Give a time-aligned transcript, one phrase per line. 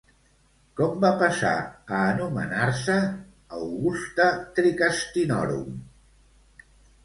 [0.79, 1.51] Com va passar
[1.97, 2.97] a anomenar-se
[3.61, 5.81] Augusta Tricastinorum?